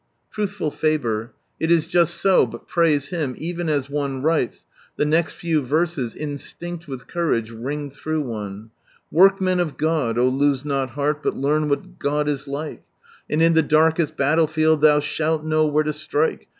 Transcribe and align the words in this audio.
*' 0.19 0.31
Truthful 0.33 0.71
Faber— 0.71 1.31
it 1.59 1.69
is 1.69 1.85
just 1.85 2.15
so, 2.15 2.47
but 2.47 2.67
praise 2.67 3.11
Him, 3.11 3.35
even 3.37 3.69
as 3.69 3.87
one 3.87 4.23
writes, 4.23 4.65
the 4.95 5.05
next 5.05 5.33
few 5.33 5.61
verses, 5.61 6.15
instinct 6.15 6.87
with 6.87 7.05
courage, 7.05 7.51
ring 7.51 7.91
through 7.91 8.21
one— 8.21 8.71
"Workmen 9.11 9.59
of 9.59 9.77
God! 9.77 10.17
oh 10.17 10.27
lose 10.27 10.65
not 10.65 10.89
heart! 10.97 11.21
but 11.21 11.37
learn 11.37 11.69
what 11.69 11.99
God 11.99 12.27
is 12.27 12.47
like, 12.47 12.83
And 13.29 13.43
in 13.43 13.53
the 13.53 13.61
darkest 13.61 14.17
battlefield 14.17 14.81
thou 14.81 15.01
shalt 15.01 15.45
know 15.45 15.67
where 15.67 15.83
to 15.83 15.93
strike. 15.93 16.47